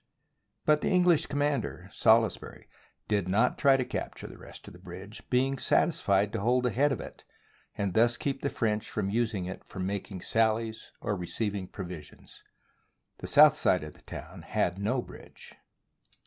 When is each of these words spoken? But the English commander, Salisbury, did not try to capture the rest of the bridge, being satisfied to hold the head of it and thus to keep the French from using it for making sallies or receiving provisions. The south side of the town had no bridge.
But 0.65 0.81
the 0.81 0.89
English 0.89 1.27
commander, 1.27 1.87
Salisbury, 1.93 2.67
did 3.07 3.27
not 3.29 3.59
try 3.59 3.77
to 3.77 3.85
capture 3.85 4.25
the 4.25 4.39
rest 4.39 4.67
of 4.67 4.73
the 4.73 4.79
bridge, 4.79 5.21
being 5.29 5.59
satisfied 5.59 6.33
to 6.33 6.39
hold 6.39 6.63
the 6.65 6.71
head 6.71 6.91
of 6.91 6.99
it 6.99 7.23
and 7.77 7.93
thus 7.93 8.13
to 8.13 8.17
keep 8.19 8.41
the 8.41 8.49
French 8.49 8.89
from 8.89 9.11
using 9.11 9.45
it 9.45 9.63
for 9.63 9.79
making 9.79 10.21
sallies 10.21 10.91
or 11.01 11.15
receiving 11.15 11.67
provisions. 11.67 12.41
The 13.19 13.27
south 13.27 13.55
side 13.55 13.83
of 13.83 13.93
the 13.93 14.01
town 14.01 14.41
had 14.41 14.79
no 14.79 15.03
bridge. 15.03 15.53